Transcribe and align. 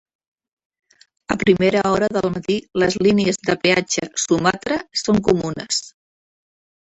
A 1.33 1.35
primera 1.43 1.83
hora 1.91 2.09
del 2.17 2.25
matí 2.37 2.55
les 2.85 2.97
línies 3.09 3.39
de 3.51 3.57
peatge 3.67 4.09
"Sumatra" 4.23 4.79
són 5.03 5.21
comunes. 5.29 5.83